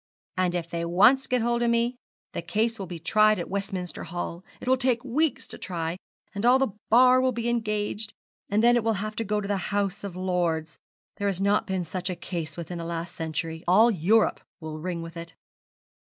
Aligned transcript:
And 0.35 0.55
if 0.55 0.67
they 0.71 0.83
once 0.83 1.27
get 1.27 1.41
hold 1.41 1.61
of 1.61 1.69
me, 1.69 1.95
the 2.33 2.41
case 2.41 2.79
will 2.79 2.87
be 2.87 2.97
tried 2.97 3.37
at 3.37 3.51
Westminster 3.51 4.03
Hall. 4.05 4.43
It 4.59 4.67
will 4.67 4.75
take 4.75 5.03
weeks 5.05 5.47
to 5.49 5.59
try, 5.59 5.95
and 6.33 6.43
all 6.43 6.57
the 6.57 6.69
Bar 6.89 7.21
will 7.21 7.31
be 7.33 7.47
engaged; 7.47 8.11
and 8.49 8.63
then 8.63 8.75
it 8.75 8.83
will 8.83 8.93
have 8.93 9.15
to 9.17 9.23
go 9.23 9.39
to 9.39 9.47
the 9.47 9.57
House 9.69 10.03
of 10.03 10.15
Lords. 10.15 10.79
There 11.17 11.27
has 11.27 11.39
not 11.39 11.67
been 11.67 11.83
such 11.83 12.09
a 12.09 12.15
case 12.15 12.57
within 12.57 12.79
the 12.79 12.83
last 12.83 13.15
century. 13.15 13.63
All 13.67 13.91
Europe 13.91 14.39
will 14.59 14.79
ring 14.79 15.03
with 15.03 15.15
it.' 15.15 15.35